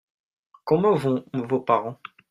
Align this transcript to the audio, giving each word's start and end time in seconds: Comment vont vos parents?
Comment 0.65 0.95
vont 0.95 1.23
vos 1.31 1.59
parents? 1.59 1.99